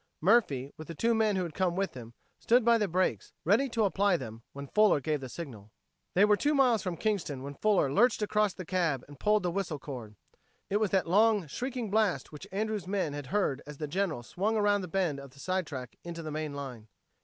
Murphy, 0.19 0.73
with 0.77 0.87
the 0.87 0.95
two 0.95 1.13
men 1.13 1.35
who 1.35 1.43
had 1.43 1.53
come 1.53 1.75
with 1.75 1.91
them, 1.91 2.15
stood 2.39 2.65
by 2.65 2.75
the 2.79 2.87
brakes, 2.87 3.33
ready 3.45 3.69
to 3.69 3.83
apply 3.83 4.17
them 4.17 4.41
when 4.51 4.65
Fuller 4.65 4.99
gave 4.99 5.21
the 5.21 5.29
signal. 5.29 5.69
They 6.15 6.25
were 6.25 6.35
two 6.35 6.55
miles 6.55 6.81
from 6.81 6.97
Kingston 6.97 7.43
when 7.43 7.53
Fuller 7.53 7.93
lurched 7.93 8.23
across 8.23 8.55
the 8.55 8.65
cab 8.65 9.05
and 9.07 9.19
pulled 9.19 9.43
the 9.43 9.51
whistle 9.51 9.77
cord. 9.77 10.15
It 10.71 10.77
was 10.77 10.89
that 10.89 11.07
long 11.07 11.45
shrieking 11.45 11.91
blast 11.91 12.31
which 12.31 12.47
Andrews' 12.51 12.87
men 12.87 13.13
had 13.13 13.27
heard 13.27 13.61
as 13.67 13.77
the 13.77 13.85
General 13.87 14.23
swung 14.23 14.57
around 14.57 14.81
the 14.81 14.87
bend 14.87 15.19
of 15.19 15.33
the 15.33 15.39
side 15.39 15.67
track 15.67 15.95
into 16.03 16.23
the 16.23 16.31
main 16.31 16.55
line. 16.55 16.87